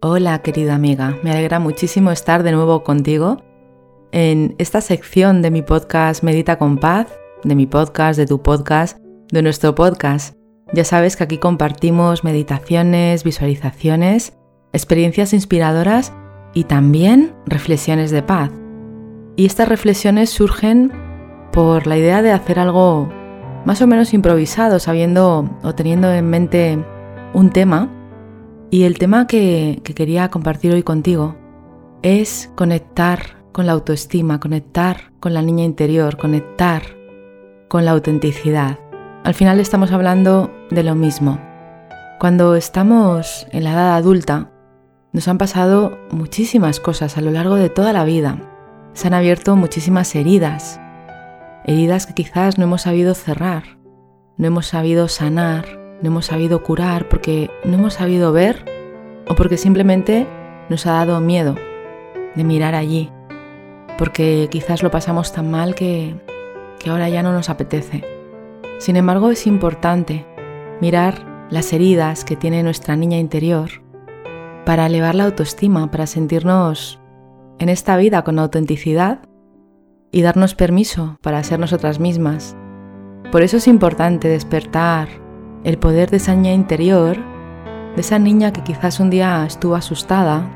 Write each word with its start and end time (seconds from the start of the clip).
Hola 0.00 0.42
querida 0.42 0.76
amiga, 0.76 1.18
me 1.24 1.32
alegra 1.32 1.58
muchísimo 1.58 2.12
estar 2.12 2.44
de 2.44 2.52
nuevo 2.52 2.84
contigo 2.84 3.42
en 4.12 4.54
esta 4.58 4.80
sección 4.80 5.42
de 5.42 5.50
mi 5.50 5.62
podcast 5.62 6.22
Medita 6.22 6.56
con 6.56 6.78
Paz, 6.78 7.08
de 7.42 7.56
mi 7.56 7.66
podcast, 7.66 8.16
de 8.16 8.28
tu 8.28 8.40
podcast, 8.40 8.96
de 9.32 9.42
nuestro 9.42 9.74
podcast. 9.74 10.36
Ya 10.72 10.84
sabes 10.84 11.16
que 11.16 11.24
aquí 11.24 11.38
compartimos 11.38 12.22
meditaciones, 12.22 13.24
visualizaciones, 13.24 14.38
experiencias 14.72 15.32
inspiradoras 15.32 16.12
y 16.54 16.62
también 16.62 17.34
reflexiones 17.46 18.12
de 18.12 18.22
paz. 18.22 18.52
Y 19.34 19.46
estas 19.46 19.68
reflexiones 19.68 20.30
surgen 20.30 20.92
por 21.50 21.88
la 21.88 21.98
idea 21.98 22.22
de 22.22 22.30
hacer 22.30 22.60
algo 22.60 23.08
más 23.64 23.82
o 23.82 23.88
menos 23.88 24.14
improvisado, 24.14 24.78
sabiendo 24.78 25.50
o 25.64 25.74
teniendo 25.74 26.12
en 26.12 26.30
mente 26.30 26.84
un 27.34 27.50
tema 27.50 27.97
y 28.70 28.82
el 28.82 28.98
tema 28.98 29.26
que, 29.26 29.80
quería 29.82 30.28
compartir 30.28 30.72
hoy 30.72 30.82
contigo 30.82 31.36
es 32.02 32.50
conectar 32.54 33.42
con 33.52 33.66
la 33.66 33.72
autoestima, 33.72 34.40
conectar 34.40 35.12
con 35.20 35.34
la 35.34 35.42
niña 35.42 35.64
interior, 35.64 36.16
conectar 36.16 36.82
con 37.68 37.84
la 37.84 37.92
autenticidad. 37.92 38.78
Al 39.24 39.34
final 39.34 39.58
estamos 39.58 39.90
hablando 39.90 40.50
de 40.70 40.82
lo 40.82 40.94
mismo. 40.94 41.40
Cuando 42.20 42.56
estamos 42.56 43.46
en 43.52 43.64
la 43.64 43.72
edad 43.72 43.96
adulta, 43.96 44.50
nos 45.12 45.28
han 45.28 45.38
pasado 45.38 45.98
muchísimas 46.10 46.78
cosas 46.78 47.16
a 47.16 47.22
lo 47.22 47.30
largo 47.30 47.56
de 47.56 47.70
toda 47.70 47.92
la 47.92 48.04
vida. 48.04 48.38
Se 48.92 49.06
han 49.06 49.14
abierto 49.14 49.56
muchísimas 49.56 50.14
heridas, 50.14 50.78
heridas 51.64 52.06
que 52.06 52.14
quizás 52.14 52.58
no 52.58 52.64
hemos 52.64 52.82
sabido 52.82 53.14
cerrar, 53.14 53.78
no 54.36 54.46
hemos 54.46 54.66
sabido 54.66 55.08
sanar, 55.08 55.77
no 56.02 56.08
hemos 56.08 56.26
sabido 56.26 56.62
curar, 56.62 57.08
porque 57.08 57.50
no 57.64 57.74
hemos 57.74 57.94
sabido 57.94 58.32
ver 58.32 58.64
o 59.26 59.34
porque 59.34 59.56
simplemente 59.56 60.26
nos 60.68 60.86
ha 60.86 60.92
dado 60.92 61.20
miedo 61.20 61.56
de 62.34 62.44
mirar 62.44 62.74
allí, 62.74 63.10
porque 63.96 64.48
quizás 64.50 64.82
lo 64.82 64.90
pasamos 64.90 65.32
tan 65.32 65.50
mal 65.50 65.74
que, 65.74 66.14
que 66.78 66.90
ahora 66.90 67.08
ya 67.08 67.22
no 67.22 67.32
nos 67.32 67.50
apetece. 67.50 68.04
Sin 68.78 68.96
embargo, 68.96 69.30
es 69.30 69.46
importante 69.46 70.24
mirar 70.80 71.46
las 71.50 71.72
heridas 71.72 72.24
que 72.24 72.36
tiene 72.36 72.62
nuestra 72.62 72.94
niña 72.96 73.18
interior 73.18 73.70
para 74.64 74.86
elevar 74.86 75.14
la 75.14 75.24
autoestima, 75.24 75.90
para 75.90 76.06
sentirnos 76.06 77.00
en 77.58 77.68
esta 77.68 77.96
vida 77.96 78.22
con 78.22 78.38
autenticidad 78.38 79.20
y 80.12 80.22
darnos 80.22 80.54
permiso 80.54 81.18
para 81.22 81.42
ser 81.42 81.58
nosotras 81.58 81.98
mismas. 81.98 82.56
Por 83.32 83.42
eso 83.42 83.56
es 83.56 83.66
importante 83.66 84.28
despertar 84.28 85.08
el 85.64 85.78
poder 85.78 86.10
de 86.10 86.18
esa 86.18 86.34
niña 86.34 86.52
interior, 86.52 87.16
de 87.94 88.00
esa 88.00 88.18
niña 88.18 88.52
que 88.52 88.62
quizás 88.62 89.00
un 89.00 89.10
día 89.10 89.44
estuvo 89.46 89.74
asustada, 89.74 90.48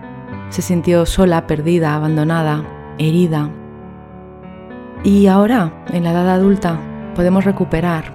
se 0.51 0.63
sintió 0.63 1.07
sola, 1.07 1.47
perdida, 1.47 1.95
abandonada, 1.95 2.65
herida. 2.99 3.51
Y 5.05 5.27
ahora, 5.27 5.85
en 5.93 6.05
la 6.05 6.13
edad 6.13 6.31
adulta, 6.31 6.79
podemos 7.15 7.45
recuperar 7.45 8.15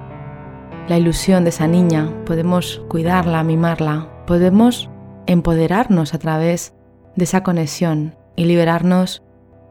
la 0.87 0.97
ilusión 0.97 1.43
de 1.43 1.49
esa 1.49 1.67
niña, 1.67 2.09
podemos 2.25 2.81
cuidarla, 2.87 3.43
mimarla, 3.43 4.07
podemos 4.25 4.89
empoderarnos 5.25 6.13
a 6.13 6.19
través 6.19 6.73
de 7.15 7.25
esa 7.25 7.43
conexión 7.43 8.15
y 8.35 8.45
liberarnos 8.45 9.23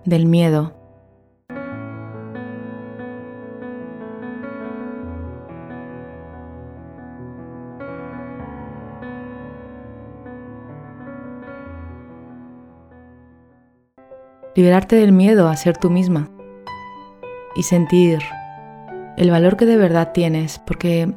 del 0.05 0.27
miedo, 0.27 0.75
liberarte 14.57 14.97
del 14.97 15.13
miedo 15.13 15.49
a 15.49 15.57
ser 15.57 15.77
tú 15.77 15.91
misma 15.91 16.31
y 17.55 17.63
sentir 17.63 18.21
el 19.19 19.31
valor 19.31 19.57
que 19.57 19.67
de 19.67 19.77
verdad 19.77 20.13
tienes, 20.13 20.59
porque 20.59 21.15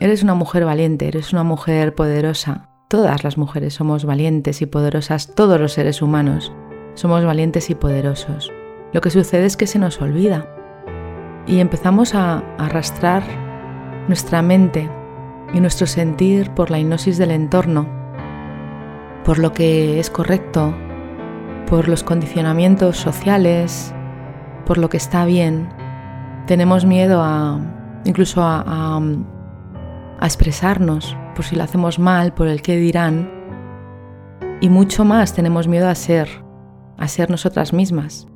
eres 0.00 0.22
una 0.24 0.34
mujer 0.34 0.64
valiente, 0.64 1.06
eres 1.06 1.32
una 1.32 1.44
mujer 1.44 1.94
poderosa. 1.94 2.68
Todas 2.88 3.24
las 3.24 3.38
mujeres 3.38 3.74
somos 3.74 4.04
valientes 4.04 4.62
y 4.62 4.66
poderosas, 4.66 5.32
todos 5.34 5.60
los 5.60 5.72
seres 5.72 6.02
humanos 6.02 6.52
somos 6.94 7.24
valientes 7.24 7.70
y 7.70 7.74
poderosos. 7.74 8.52
Lo 8.92 9.00
que 9.00 9.10
sucede 9.10 9.46
es 9.46 9.56
que 9.56 9.66
se 9.66 9.78
nos 9.78 10.00
olvida 10.00 10.46
y 11.46 11.60
empezamos 11.60 12.14
a 12.14 12.38
arrastrar 12.58 13.22
nuestra 14.08 14.42
mente 14.42 14.90
y 15.54 15.60
nuestro 15.60 15.86
sentir 15.86 16.50
por 16.50 16.70
la 16.70 16.80
hipnosis 16.80 17.16
del 17.16 17.30
entorno, 17.30 17.86
por 19.24 19.38
lo 19.38 19.52
que 19.52 20.00
es 20.00 20.10
correcto, 20.10 20.74
por 21.66 21.88
los 21.88 22.04
condicionamientos 22.04 22.96
sociales, 22.96 23.94
por 24.66 24.78
lo 24.78 24.88
que 24.88 24.96
está 24.96 25.24
bien. 25.24 25.68
Tenemos 26.46 26.84
miedo 26.84 27.22
a 27.22 27.60
incluso 28.04 28.42
a, 28.42 29.00
expresarnos 30.22 31.16
por 31.34 31.44
si 31.44 31.56
lo 31.56 31.64
hacemos 31.64 31.98
mal, 31.98 32.32
por 32.32 32.46
el 32.46 32.62
qué 32.62 32.76
dirán. 32.76 33.28
Y 34.60 34.68
mucho 34.68 35.04
más 35.04 35.34
tenemos 35.34 35.66
miedo 35.66 35.88
a 35.88 35.94
ser, 35.96 36.28
a 36.96 37.08
ser 37.08 37.28
nosotras 37.28 37.72
mismas. 37.72 38.28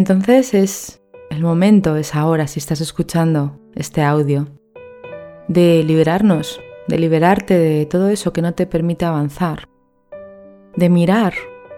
Entonces 0.00 0.54
es 0.54 1.02
el 1.28 1.42
momento, 1.42 1.94
es 1.96 2.14
ahora, 2.14 2.46
si 2.46 2.58
estás 2.58 2.80
escuchando 2.80 3.60
este 3.74 4.00
audio, 4.00 4.48
de 5.46 5.84
liberarnos, 5.84 6.58
de 6.88 6.98
liberarte 6.98 7.58
de 7.58 7.84
todo 7.84 8.08
eso 8.08 8.32
que 8.32 8.40
no 8.40 8.54
te 8.54 8.66
permite 8.66 9.04
avanzar, 9.04 9.68
de 10.74 10.88
mirar 10.88 11.34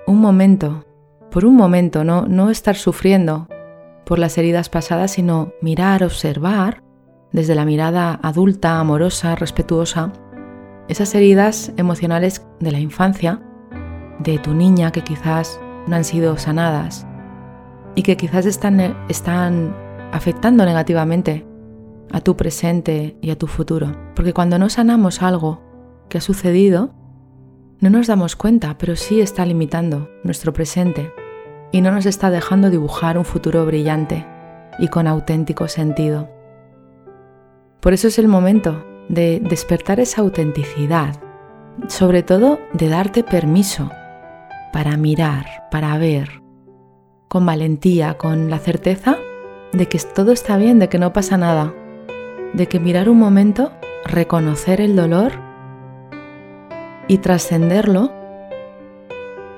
un 0.07 0.21
momento, 0.21 0.87
por 1.33 1.45
un 1.45 1.57
momento, 1.57 2.05
no, 2.05 2.27
no 2.27 2.49
estar 2.49 2.77
sufriendo 2.77 3.49
por 4.07 4.21
las 4.21 4.39
heridas 4.39 4.69
pasadas, 4.69 5.11
sino 5.11 5.53
mirar, 5.61 6.05
observar 6.05 6.85
desde 7.33 7.57
la 7.57 7.65
mirada 7.65 8.21
adulta, 8.23 8.79
amorosa, 8.79 9.35
respetuosa, 9.35 10.13
esas 10.87 11.13
heridas 11.17 11.73
emocionales 11.77 12.47
de 12.61 12.71
la 12.71 12.79
infancia, 12.79 13.43
de 14.21 14.39
tu 14.39 14.55
niña 14.55 14.93
que 14.93 15.03
quizás 15.03 15.61
no 15.89 15.97
han 15.97 16.05
sido 16.05 16.39
sanadas, 16.39 17.05
y 17.95 18.03
que 18.03 18.17
quizás 18.17 18.47
están, 18.47 19.75
afectando 20.13 20.65
negativamente 20.65 21.47
a 22.11 22.21
tu 22.21 22.37
presente 22.37 23.17
y 23.23 23.31
a 23.31 23.39
tu 23.39 23.47
futuro. 23.47 23.97
Porque 24.15 24.35
cuando 24.35 24.59
no 24.59 24.69
sanamos 24.69 25.23
algo 25.23 25.63
que 26.09 26.19
ha 26.19 26.21
sucedido, 26.21 26.95
no 27.81 27.91
nos 27.91 28.07
damos 28.07 28.37
cuenta, 28.37 28.77
pero 28.79 28.95
sí 28.97 29.21
está 29.21 29.47
limitando 29.47 30.11
nuestro 30.23 30.53
presente 30.53 31.13
y 31.73 31.81
no 31.81 31.91
nos 31.91 32.07
está 32.07 32.31
dejando 32.31 32.69
dibujar 32.69 33.17
un 33.17 33.25
futuro 33.25 33.65
brillante 33.65 34.27
y 34.79 34.89
con 34.89 35.07
auténtico 35.07 35.69
sentido. 35.69 36.29
Por 37.81 37.95
eso 37.95 38.09
es 38.09 38.19
el 38.19 38.29
momento 38.29 38.85
de 39.09 39.41
despertar 39.41 39.99
esa 39.99 40.21
autenticidad, 40.21 41.17
sobre 41.89 42.23
todo 42.23 42.61
de 42.75 42.89
darte 42.89 43.25
permiso 43.25 43.91
para 44.73 44.97
mirar, 44.97 45.47
para 45.71 45.97
ver, 45.99 46.42
con 47.33 47.47
valentía, 47.47 48.19
con 48.19 48.51
la 48.51 48.59
certeza 48.59 49.17
de 49.73 49.89
que 49.89 49.99
todo 50.15 50.33
está 50.33 50.59
bien, 50.59 50.79
de 50.79 50.91
que 50.91 50.99
no 50.99 51.15
pasa 51.15 51.39
nada, 51.39 51.73
de 52.53 52.69
que 52.69 52.79
mirar 52.79 53.09
un 53.09 53.19
momento, 53.19 53.73
reconocer 54.05 54.83
el 54.83 54.95
dolor 54.95 55.33
y 57.09 57.17
trascenderlo 57.17 58.13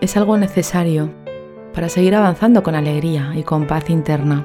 es 0.00 0.16
algo 0.16 0.38
necesario 0.38 1.10
para 1.74 1.88
seguir 1.88 2.14
avanzando 2.14 2.62
con 2.62 2.76
alegría 2.76 3.32
y 3.34 3.42
con 3.42 3.66
paz 3.66 3.90
interna. 3.90 4.44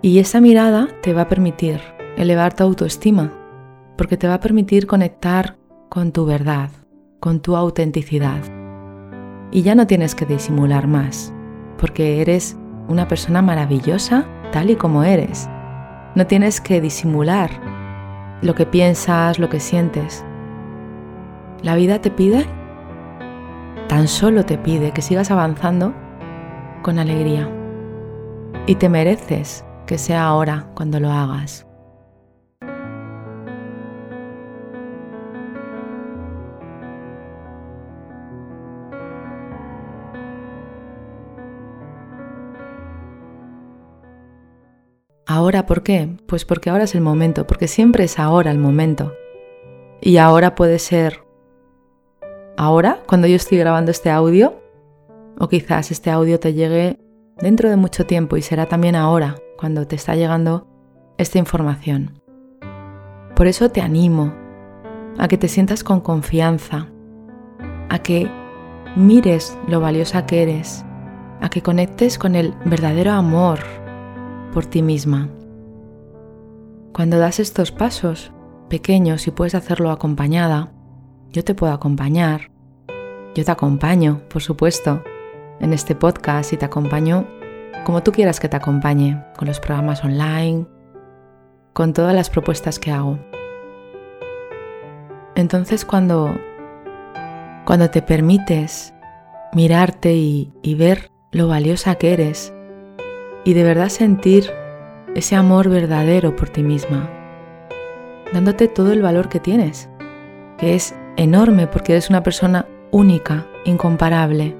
Y 0.00 0.20
esa 0.20 0.40
mirada 0.40 0.88
te 1.02 1.12
va 1.12 1.22
a 1.22 1.28
permitir 1.28 1.82
elevar 2.16 2.54
tu 2.54 2.64
autoestima, 2.64 3.34
porque 3.98 4.16
te 4.16 4.28
va 4.28 4.34
a 4.34 4.40
permitir 4.40 4.86
conectar 4.86 5.58
con 5.90 6.10
tu 6.10 6.24
verdad, 6.24 6.70
con 7.20 7.40
tu 7.40 7.54
autenticidad. 7.54 8.57
Y 9.50 9.62
ya 9.62 9.74
no 9.74 9.86
tienes 9.86 10.14
que 10.14 10.26
disimular 10.26 10.86
más, 10.86 11.32
porque 11.78 12.20
eres 12.20 12.56
una 12.88 13.08
persona 13.08 13.42
maravillosa 13.42 14.26
tal 14.52 14.70
y 14.70 14.76
como 14.76 15.04
eres. 15.04 15.48
No 16.14 16.26
tienes 16.26 16.60
que 16.60 16.80
disimular 16.80 17.50
lo 18.42 18.54
que 18.54 18.66
piensas, 18.66 19.38
lo 19.38 19.48
que 19.48 19.60
sientes. 19.60 20.24
La 21.62 21.74
vida 21.74 22.00
te 22.00 22.10
pide, 22.10 22.46
tan 23.88 24.08
solo 24.08 24.44
te 24.44 24.58
pide 24.58 24.92
que 24.92 25.02
sigas 25.02 25.30
avanzando 25.30 25.94
con 26.82 26.98
alegría. 26.98 27.48
Y 28.66 28.74
te 28.76 28.88
mereces 28.88 29.64
que 29.86 29.98
sea 29.98 30.24
ahora 30.24 30.70
cuando 30.74 31.00
lo 31.00 31.10
hagas. 31.10 31.67
Ahora, 45.30 45.66
¿por 45.66 45.82
qué? 45.82 46.16
Pues 46.26 46.46
porque 46.46 46.70
ahora 46.70 46.84
es 46.84 46.94
el 46.94 47.02
momento, 47.02 47.46
porque 47.46 47.68
siempre 47.68 48.04
es 48.04 48.18
ahora 48.18 48.50
el 48.50 48.56
momento. 48.56 49.12
Y 50.00 50.16
ahora 50.16 50.54
puede 50.54 50.78
ser 50.78 51.22
ahora, 52.56 53.02
cuando 53.06 53.26
yo 53.26 53.36
estoy 53.36 53.58
grabando 53.58 53.90
este 53.90 54.08
audio, 54.08 54.58
o 55.38 55.46
quizás 55.50 55.90
este 55.90 56.10
audio 56.10 56.40
te 56.40 56.54
llegue 56.54 56.98
dentro 57.42 57.68
de 57.68 57.76
mucho 57.76 58.06
tiempo 58.06 58.38
y 58.38 58.42
será 58.42 58.64
también 58.64 58.96
ahora, 58.96 59.36
cuando 59.58 59.86
te 59.86 59.96
está 59.96 60.14
llegando 60.16 60.66
esta 61.18 61.36
información. 61.36 62.22
Por 63.36 63.48
eso 63.48 63.68
te 63.68 63.82
animo 63.82 64.32
a 65.18 65.28
que 65.28 65.36
te 65.36 65.48
sientas 65.48 65.84
con 65.84 66.00
confianza, 66.00 66.88
a 67.90 67.98
que 67.98 68.30
mires 68.96 69.58
lo 69.68 69.80
valiosa 69.80 70.24
que 70.24 70.42
eres, 70.42 70.86
a 71.42 71.50
que 71.50 71.60
conectes 71.60 72.16
con 72.16 72.34
el 72.34 72.54
verdadero 72.64 73.12
amor 73.12 73.58
por 74.58 74.66
ti 74.66 74.82
misma. 74.82 75.28
Cuando 76.92 77.20
das 77.20 77.38
estos 77.38 77.70
pasos 77.70 78.32
pequeños 78.68 79.28
y 79.28 79.30
puedes 79.30 79.54
hacerlo 79.54 79.92
acompañada, 79.92 80.72
yo 81.30 81.44
te 81.44 81.54
puedo 81.54 81.72
acompañar. 81.72 82.50
Yo 83.36 83.44
te 83.44 83.52
acompaño, 83.52 84.22
por 84.28 84.42
supuesto, 84.42 85.04
en 85.60 85.72
este 85.72 85.94
podcast 85.94 86.52
y 86.52 86.56
te 86.56 86.64
acompaño 86.64 87.24
como 87.86 88.02
tú 88.02 88.10
quieras 88.10 88.40
que 88.40 88.48
te 88.48 88.56
acompañe, 88.56 89.22
con 89.36 89.46
los 89.46 89.60
programas 89.60 90.02
online, 90.02 90.66
con 91.72 91.92
todas 91.92 92.12
las 92.12 92.28
propuestas 92.28 92.80
que 92.80 92.90
hago. 92.90 93.16
Entonces 95.36 95.84
cuando, 95.84 96.36
cuando 97.64 97.90
te 97.90 98.02
permites 98.02 98.92
mirarte 99.52 100.16
y 100.16 100.74
ver 100.76 101.12
lo 101.30 101.46
valiosa 101.46 101.94
que 101.94 102.12
eres, 102.12 102.52
y 103.44 103.54
de 103.54 103.64
verdad 103.64 103.88
sentir 103.88 104.50
ese 105.14 105.36
amor 105.36 105.68
verdadero 105.68 106.36
por 106.36 106.48
ti 106.48 106.62
misma, 106.62 107.10
dándote 108.32 108.68
todo 108.68 108.92
el 108.92 109.02
valor 109.02 109.28
que 109.28 109.40
tienes, 109.40 109.88
que 110.58 110.74
es 110.74 110.94
enorme 111.16 111.66
porque 111.66 111.92
eres 111.92 112.10
una 112.10 112.22
persona 112.22 112.66
única, 112.90 113.46
incomparable. 113.64 114.56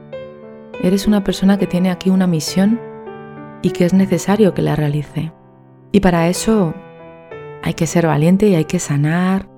Eres 0.83 1.07
una 1.07 1.25
persona 1.25 1.59
que 1.59 1.67
tiene 1.67 1.91
aquí 1.91 2.11
una 2.11 2.27
misión 2.27 2.81
y 3.63 3.71
que 3.71 3.85
es 3.85 3.95
necesario 3.95 4.55
que 4.55 4.63
la 4.63 4.77
realice. 4.77 5.33
Y 5.93 6.01
para 6.01 6.29
eso 6.29 6.75
hay 7.63 7.75
que 7.75 7.87
ser 7.87 8.07
valiente 8.07 8.49
y 8.49 8.55
hay 8.55 8.65
que 8.65 8.79
sanar 8.79 9.49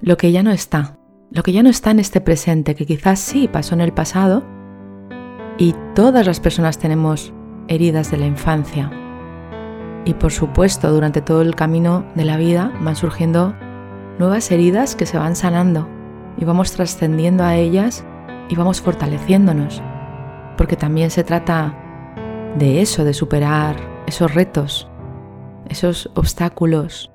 lo 0.00 0.16
que 0.16 0.32
ya 0.32 0.42
no 0.42 0.50
está, 0.50 0.98
lo 1.30 1.42
que 1.42 1.52
ya 1.52 1.62
no 1.62 1.70
está 1.70 1.90
en 1.90 1.98
este 1.98 2.20
presente, 2.20 2.74
que 2.74 2.86
quizás 2.86 3.18
sí 3.18 3.48
pasó 3.48 3.74
en 3.74 3.80
el 3.80 3.92
pasado 3.92 4.44
y 5.58 5.74
todas 5.94 6.26
las 6.26 6.40
personas 6.40 6.78
tenemos 6.78 7.32
heridas 7.68 8.10
de 8.10 8.18
la 8.18 8.26
infancia. 8.26 8.90
Y 10.04 10.14
por 10.14 10.32
supuesto, 10.32 10.92
durante 10.92 11.22
todo 11.22 11.42
el 11.42 11.54
camino 11.54 12.04
de 12.14 12.24
la 12.24 12.36
vida 12.36 12.72
van 12.80 12.96
surgiendo 12.96 13.54
nuevas 14.18 14.50
heridas 14.50 14.96
que 14.96 15.06
se 15.06 15.18
van 15.18 15.34
sanando 15.34 15.88
y 16.36 16.44
vamos 16.44 16.72
trascendiendo 16.72 17.44
a 17.44 17.56
ellas 17.56 18.04
y 18.48 18.56
vamos 18.56 18.80
fortaleciéndonos. 18.80 19.82
Porque 20.56 20.76
también 20.76 21.10
se 21.10 21.24
trata 21.24 21.74
de 22.58 22.80
eso, 22.80 23.04
de 23.04 23.14
superar 23.14 23.76
esos 24.06 24.34
retos, 24.34 24.88
esos 25.68 26.10
obstáculos, 26.14 27.10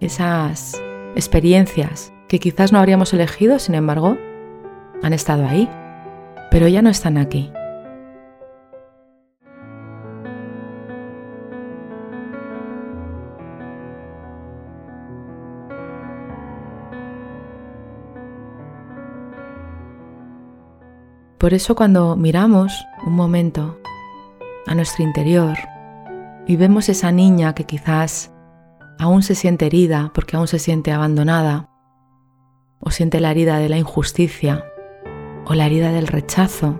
esas 0.00 0.80
experiencias 1.14 2.12
que 2.28 2.38
quizás 2.38 2.72
no 2.72 2.78
habríamos 2.78 3.12
elegido, 3.12 3.58
sin 3.58 3.74
embargo, 3.74 4.16
han 5.02 5.12
estado 5.12 5.46
ahí, 5.46 5.68
pero 6.50 6.68
ya 6.68 6.80
no 6.80 6.90
están 6.90 7.18
aquí. 7.18 7.52
Por 21.40 21.54
eso 21.54 21.74
cuando 21.74 22.16
miramos 22.16 22.86
un 23.06 23.14
momento 23.14 23.80
a 24.66 24.74
nuestro 24.74 25.04
interior 25.04 25.56
y 26.46 26.56
vemos 26.56 26.90
esa 26.90 27.12
niña 27.12 27.54
que 27.54 27.64
quizás 27.64 28.30
aún 28.98 29.22
se 29.22 29.34
siente 29.34 29.64
herida 29.64 30.12
porque 30.14 30.36
aún 30.36 30.48
se 30.48 30.58
siente 30.58 30.92
abandonada, 30.92 31.70
o 32.78 32.90
siente 32.90 33.20
la 33.20 33.30
herida 33.30 33.56
de 33.56 33.70
la 33.70 33.78
injusticia, 33.78 34.66
o 35.46 35.54
la 35.54 35.64
herida 35.64 35.92
del 35.92 36.08
rechazo, 36.08 36.78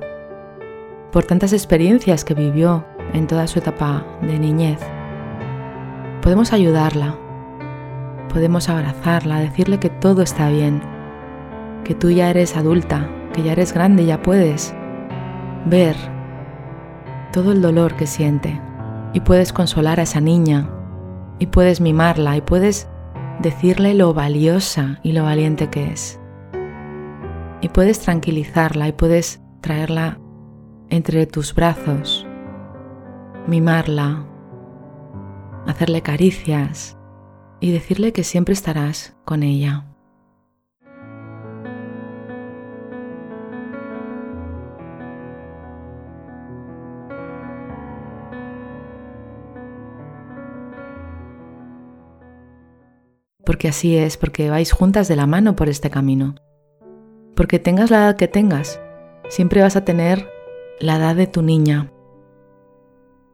por 1.11 1.25
tantas 1.25 1.55
experiencias 1.55 2.23
que 2.23 2.35
vivió 2.35 2.85
en 3.15 3.29
toda 3.29 3.47
su 3.47 3.61
etapa 3.61 4.05
de 4.21 4.39
niñez, 4.39 4.81
podemos 6.21 6.53
ayudarla, 6.53 7.19
podemos 8.31 8.69
abrazarla, 8.69 9.41
decirle 9.41 9.79
que 9.79 9.89
todo 9.89 10.21
está 10.21 10.51
bien, 10.51 10.83
que 11.83 11.95
tú 11.95 12.11
ya 12.11 12.29
eres 12.29 12.59
adulta, 12.59 13.09
que 13.33 13.43
ya 13.43 13.53
eres 13.53 13.73
grande, 13.73 14.05
ya 14.05 14.23
puedes 14.23 14.75
ver 15.67 15.97
todo 17.33 17.53
el 17.53 17.63
dolor 17.63 17.95
que 17.97 18.07
siente 18.07 18.61
y 19.13 19.21
puedes 19.21 19.53
consolar 19.53 20.01
a 20.01 20.05
esa 20.05 20.21
niña 20.21 20.71
y 21.39 21.47
puedes 21.47 21.81
mimarla 21.81 22.37
y 22.37 22.41
puedes 22.41 22.89
decirle 23.41 23.95
lo 23.95 24.13
valiosa 24.15 25.01
y 25.03 25.13
lo 25.13 25.25
valiente 25.25 25.71
que 25.71 25.93
es. 25.93 26.21
Y 27.61 27.69
puedes 27.69 28.01
tranquilizarla 28.01 28.89
y 28.89 28.93
puedes 28.93 29.41
traerla 29.61 30.19
entre 30.89 31.27
tus 31.27 31.55
brazos, 31.55 32.27
mimarla, 33.47 34.27
hacerle 35.67 36.03
caricias 36.03 36.97
y 37.61 37.73
decirle 37.73 38.13
que 38.13 38.25
siempre 38.25 38.55
estarás 38.55 39.17
con 39.25 39.43
ella. 39.43 39.87
Porque 53.51 53.67
así 53.67 53.97
es, 53.97 54.17
porque 54.17 54.49
vais 54.49 54.71
juntas 54.71 55.09
de 55.09 55.17
la 55.17 55.27
mano 55.27 55.57
por 55.57 55.69
este 55.69 55.91
camino. 55.91 56.37
Porque 57.35 57.59
tengas 57.59 57.91
la 57.91 57.97
edad 57.97 58.17
que 58.17 58.29
tengas, 58.29 58.81
siempre 59.29 59.61
vas 59.61 59.75
a 59.75 59.85
tener 59.85 60.31
la 60.79 60.99
edad 60.99 61.17
de 61.17 61.27
tu 61.27 61.43
niña. 61.43 61.91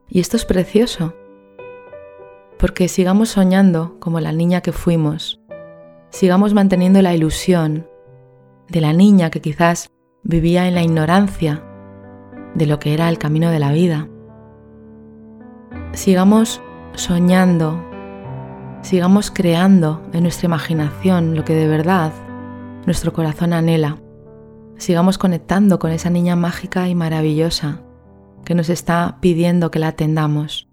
Y 0.08 0.20
esto 0.20 0.38
es 0.38 0.46
precioso, 0.46 1.12
porque 2.58 2.88
sigamos 2.88 3.28
soñando 3.28 4.00
como 4.00 4.18
la 4.20 4.32
niña 4.32 4.62
que 4.62 4.72
fuimos, 4.72 5.38
sigamos 6.08 6.54
manteniendo 6.54 7.02
la 7.02 7.14
ilusión 7.14 7.86
de 8.70 8.80
la 8.80 8.94
niña 8.94 9.28
que 9.28 9.42
quizás 9.42 9.90
vivía 10.22 10.66
en 10.66 10.76
la 10.76 10.82
ignorancia 10.82 11.62
de 12.54 12.64
lo 12.64 12.78
que 12.78 12.94
era 12.94 13.10
el 13.10 13.18
camino 13.18 13.50
de 13.50 13.58
la 13.58 13.70
vida. 13.70 14.08
Sigamos 15.92 16.62
soñando 16.94 17.85
sigamos 18.86 19.32
creando 19.32 20.00
en 20.12 20.22
nuestra 20.22 20.46
imaginación 20.46 21.34
lo 21.34 21.44
que 21.44 21.54
de 21.54 21.66
verdad 21.66 22.12
nuestro 22.86 23.12
corazón 23.12 23.52
anhela. 23.52 23.98
Sigamos 24.76 25.18
conectando 25.18 25.80
con 25.80 25.90
esa 25.90 26.08
niña 26.08 26.36
mágica 26.36 26.88
y 26.88 26.94
maravillosa 26.94 27.80
que 28.44 28.54
nos 28.54 28.68
está 28.68 29.18
pidiendo 29.20 29.72
que 29.72 29.80
la 29.80 29.88
atendamos. 29.88 30.68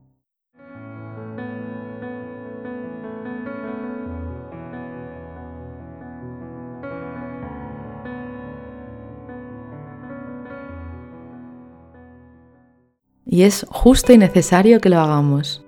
Y 13.25 13.41
es 13.41 13.65
justo 13.71 14.13
y 14.13 14.19
necesario 14.19 14.79
que 14.79 14.89
lo 14.89 14.99
hagamos. 14.99 15.65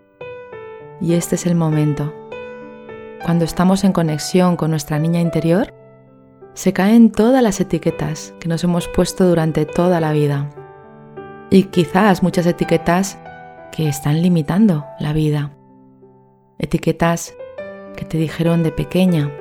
Y 1.01 1.13
este 1.13 1.33
es 1.33 1.47
el 1.47 1.55
momento. 1.55 2.24
Cuando 3.25 3.43
estamos 3.43 3.83
en 3.83 3.91
conexión 3.91 4.55
con 4.55 4.69
nuestra 4.69 4.99
niña 4.99 5.19
interior, 5.19 5.73
se 6.53 6.73
caen 6.73 7.11
todas 7.11 7.41
las 7.41 7.59
etiquetas 7.59 8.35
que 8.39 8.47
nos 8.47 8.63
hemos 8.63 8.87
puesto 8.87 9.27
durante 9.27 9.65
toda 9.65 9.99
la 9.99 10.11
vida. 10.11 10.51
Y 11.49 11.63
quizás 11.63 12.21
muchas 12.21 12.45
etiquetas 12.45 13.17
que 13.71 13.87
están 13.87 14.21
limitando 14.21 14.85
la 14.99 15.11
vida. 15.11 15.57
Etiquetas 16.59 17.33
que 17.97 18.05
te 18.05 18.19
dijeron 18.19 18.61
de 18.61 18.71
pequeña, 18.71 19.31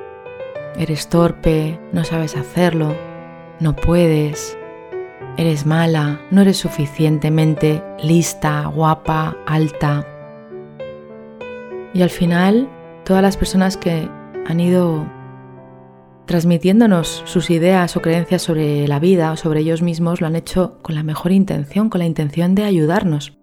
eres 0.79 1.07
torpe, 1.07 1.79
no 1.93 2.03
sabes 2.05 2.35
hacerlo, 2.35 2.95
no 3.59 3.75
puedes, 3.75 4.57
eres 5.37 5.67
mala, 5.67 6.21
no 6.31 6.41
eres 6.41 6.57
suficientemente 6.57 7.83
lista, 8.01 8.65
guapa, 8.65 9.37
alta. 9.45 10.07
Y 11.93 12.01
al 12.01 12.09
final, 12.09 12.67
todas 13.05 13.21
las 13.21 13.37
personas 13.37 13.77
que 13.77 14.09
han 14.47 14.59
ido 14.59 15.05
transmitiéndonos 16.25 17.21
sus 17.25 17.51
ideas 17.51 17.95
o 17.95 18.01
creencias 18.01 18.41
sobre 18.41 18.87
la 18.87 18.99
vida 18.99 19.31
o 19.31 19.37
sobre 19.37 19.59
ellos 19.59 19.83
mismos 19.83 20.21
lo 20.21 20.27
han 20.27 20.35
hecho 20.35 20.79
con 20.81 20.95
la 20.95 21.03
mejor 21.03 21.31
intención, 21.31 21.89
con 21.89 21.99
la 21.99 22.05
intención 22.05 22.55
de 22.55 22.63
ayudarnos. 22.63 23.37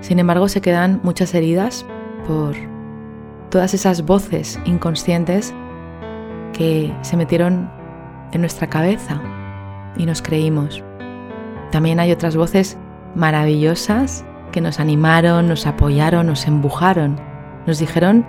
Sin 0.00 0.18
embargo, 0.18 0.48
se 0.48 0.62
quedan 0.62 1.00
muchas 1.02 1.34
heridas 1.34 1.84
por 2.26 2.54
todas 3.50 3.74
esas 3.74 4.04
voces 4.06 4.58
inconscientes 4.64 5.54
que 6.54 6.94
se 7.02 7.16
metieron 7.18 7.70
en 8.32 8.40
nuestra 8.40 8.68
cabeza 8.68 9.20
y 9.96 10.06
nos 10.06 10.22
creímos. 10.22 10.82
También 11.70 12.00
hay 12.00 12.12
otras 12.12 12.34
voces 12.34 12.78
maravillosas 13.14 14.24
que 14.52 14.60
nos 14.60 14.80
animaron, 14.80 15.48
nos 15.48 15.66
apoyaron, 15.66 16.26
nos 16.26 16.46
empujaron, 16.46 17.20
nos 17.66 17.78
dijeron 17.78 18.24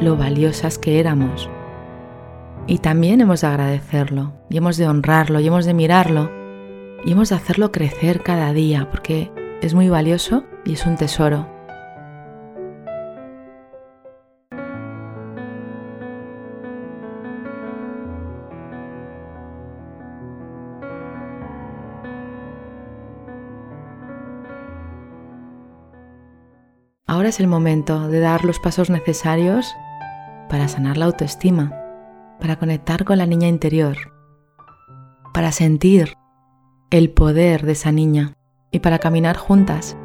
lo 0.00 0.16
valiosas 0.16 0.78
que 0.78 1.00
éramos. 1.00 1.48
Y 2.66 2.78
también 2.78 3.20
hemos 3.20 3.40
de 3.40 3.48
agradecerlo, 3.48 4.32
y 4.48 4.58
hemos 4.58 4.76
de 4.76 4.86
honrarlo, 4.86 5.40
y 5.40 5.46
hemos 5.46 5.64
de 5.64 5.74
mirarlo, 5.74 6.30
y 7.04 7.12
hemos 7.12 7.30
de 7.30 7.36
hacerlo 7.36 7.72
crecer 7.72 8.22
cada 8.22 8.52
día, 8.52 8.88
porque 8.90 9.30
es 9.62 9.74
muy 9.74 9.88
valioso 9.88 10.44
y 10.64 10.74
es 10.74 10.86
un 10.86 10.96
tesoro. 10.96 11.48
Ahora 27.22 27.30
es 27.30 27.38
el 27.38 27.46
momento 27.46 28.08
de 28.08 28.18
dar 28.18 28.44
los 28.44 28.58
pasos 28.58 28.90
necesarios 28.90 29.76
para 30.48 30.66
sanar 30.66 30.96
la 30.96 31.04
autoestima, 31.04 31.70
para 32.40 32.56
conectar 32.56 33.04
con 33.04 33.16
la 33.16 33.26
niña 33.26 33.46
interior, 33.46 33.96
para 35.32 35.52
sentir 35.52 36.16
el 36.90 37.10
poder 37.10 37.64
de 37.64 37.72
esa 37.72 37.92
niña 37.92 38.32
y 38.72 38.80
para 38.80 38.98
caminar 38.98 39.36
juntas, 39.36 39.96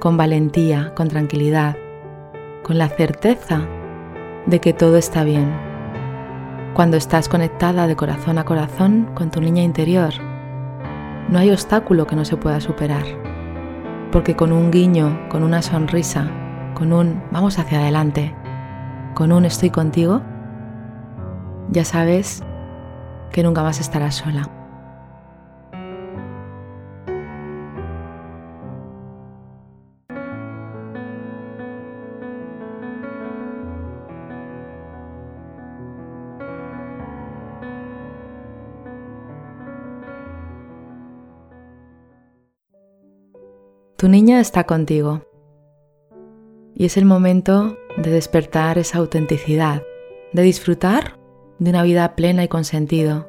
con 0.00 0.18
valentía, 0.18 0.92
con 0.94 1.08
tranquilidad, 1.08 1.78
con 2.62 2.76
la 2.76 2.90
certeza 2.90 3.66
de 4.44 4.60
que 4.60 4.74
todo 4.74 4.98
está 4.98 5.24
bien. 5.24 5.50
Cuando 6.74 6.98
estás 6.98 7.30
conectada 7.30 7.86
de 7.86 7.96
corazón 7.96 8.36
a 8.36 8.44
corazón 8.44 9.08
con 9.14 9.30
tu 9.30 9.40
niña 9.40 9.62
interior, 9.62 10.12
no 11.30 11.38
hay 11.38 11.50
obstáculo 11.50 12.06
que 12.06 12.16
no 12.16 12.26
se 12.26 12.36
pueda 12.36 12.60
superar 12.60 13.33
porque 14.14 14.36
con 14.36 14.52
un 14.52 14.70
guiño, 14.70 15.28
con 15.28 15.42
una 15.42 15.60
sonrisa, 15.60 16.30
con 16.74 16.92
un 16.92 17.20
vamos 17.32 17.58
hacia 17.58 17.80
adelante, 17.80 18.32
con 19.12 19.32
un 19.32 19.44
estoy 19.44 19.70
contigo, 19.70 20.22
ya 21.70 21.84
sabes 21.84 22.44
que 23.32 23.42
nunca 23.42 23.64
más 23.64 23.80
estarás 23.80 24.14
sola. 24.14 24.53
Tu 43.96 44.08
niña 44.08 44.40
está 44.40 44.64
contigo 44.64 45.22
y 46.74 46.84
es 46.84 46.96
el 46.96 47.04
momento 47.04 47.78
de 47.96 48.10
despertar 48.10 48.76
esa 48.76 48.98
autenticidad, 48.98 49.82
de 50.32 50.42
disfrutar 50.42 51.16
de 51.60 51.70
una 51.70 51.84
vida 51.84 52.16
plena 52.16 52.42
y 52.42 52.48
con 52.48 52.64
sentido, 52.64 53.28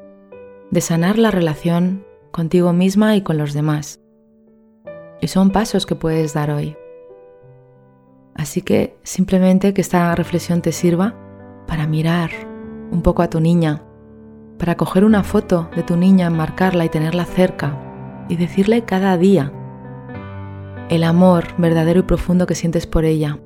de 0.72 0.80
sanar 0.80 1.18
la 1.18 1.30
relación 1.30 2.04
contigo 2.32 2.72
misma 2.72 3.14
y 3.14 3.22
con 3.22 3.38
los 3.38 3.54
demás. 3.54 4.00
Y 5.20 5.28
son 5.28 5.50
pasos 5.50 5.86
que 5.86 5.94
puedes 5.94 6.34
dar 6.34 6.50
hoy. 6.50 6.76
Así 8.34 8.60
que 8.60 8.98
simplemente 9.04 9.72
que 9.72 9.82
esta 9.82 10.12
reflexión 10.16 10.62
te 10.62 10.72
sirva 10.72 11.14
para 11.68 11.86
mirar 11.86 12.30
un 12.90 13.02
poco 13.02 13.22
a 13.22 13.30
tu 13.30 13.38
niña, 13.38 13.84
para 14.58 14.76
coger 14.76 15.04
una 15.04 15.22
foto 15.22 15.70
de 15.76 15.84
tu 15.84 15.96
niña, 15.96 16.28
marcarla 16.28 16.84
y 16.84 16.88
tenerla 16.88 17.24
cerca 17.24 18.26
y 18.28 18.34
decirle 18.34 18.82
cada 18.82 19.16
día 19.16 19.52
el 20.88 21.04
amor 21.04 21.54
verdadero 21.58 22.00
y 22.00 22.04
profundo 22.04 22.46
que 22.46 22.54
sientes 22.54 22.86
por 22.86 23.04
ella. 23.04 23.38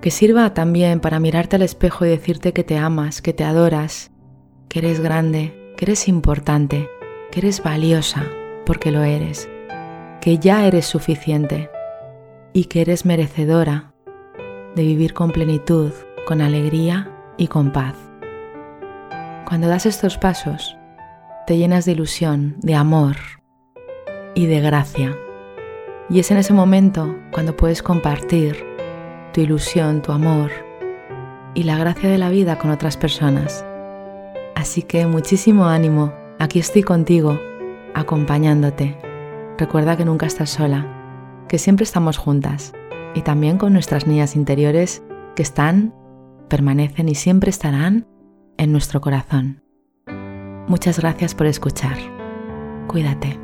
Que 0.00 0.10
sirva 0.10 0.54
también 0.54 1.00
para 1.00 1.18
mirarte 1.18 1.56
al 1.56 1.62
espejo 1.62 2.04
y 2.04 2.08
decirte 2.08 2.52
que 2.52 2.62
te 2.62 2.76
amas, 2.76 3.22
que 3.22 3.32
te 3.32 3.44
adoras, 3.44 4.10
que 4.68 4.80
eres 4.80 5.00
grande, 5.00 5.72
que 5.76 5.86
eres 5.86 6.08
importante, 6.08 6.88
que 7.30 7.40
eres 7.40 7.62
valiosa, 7.62 8.24
porque 8.66 8.90
lo 8.90 9.02
eres, 9.02 9.48
que 10.20 10.38
ya 10.38 10.66
eres 10.66 10.86
suficiente 10.86 11.70
y 12.52 12.66
que 12.66 12.82
eres 12.82 13.04
merecedora 13.04 13.94
de 14.76 14.82
vivir 14.82 15.14
con 15.14 15.30
plenitud, 15.30 15.92
con 16.26 16.40
alegría 16.40 17.10
y 17.36 17.48
con 17.48 17.72
paz. 17.72 17.96
Cuando 19.46 19.68
das 19.68 19.86
estos 19.86 20.18
pasos, 20.18 20.76
te 21.46 21.56
llenas 21.56 21.84
de 21.84 21.92
ilusión, 21.92 22.56
de 22.60 22.74
amor 22.74 23.16
y 24.34 24.46
de 24.46 24.60
gracia. 24.60 25.16
Y 26.10 26.20
es 26.20 26.30
en 26.30 26.36
ese 26.36 26.52
momento 26.52 27.16
cuando 27.32 27.56
puedes 27.56 27.82
compartir 27.82 28.64
tu 29.32 29.40
ilusión, 29.40 30.02
tu 30.02 30.12
amor 30.12 30.50
y 31.54 31.62
la 31.62 31.78
gracia 31.78 32.10
de 32.10 32.18
la 32.18 32.28
vida 32.28 32.58
con 32.58 32.70
otras 32.70 32.96
personas. 32.96 33.64
Así 34.54 34.82
que 34.82 35.06
muchísimo 35.06 35.66
ánimo, 35.66 36.12
aquí 36.38 36.58
estoy 36.58 36.82
contigo, 36.82 37.40
acompañándote. 37.94 38.98
Recuerda 39.58 39.96
que 39.96 40.04
nunca 40.04 40.26
estás 40.26 40.50
sola, 40.50 41.44
que 41.48 41.58
siempre 41.58 41.84
estamos 41.84 42.18
juntas 42.18 42.72
y 43.14 43.22
también 43.22 43.58
con 43.58 43.72
nuestras 43.72 44.06
niñas 44.06 44.36
interiores 44.36 45.02
que 45.36 45.42
están, 45.42 45.94
permanecen 46.48 47.08
y 47.08 47.14
siempre 47.14 47.50
estarán 47.50 48.06
en 48.58 48.72
nuestro 48.72 49.00
corazón. 49.00 49.62
Muchas 50.68 50.98
gracias 50.98 51.34
por 51.34 51.46
escuchar. 51.46 51.96
Cuídate. 52.88 53.43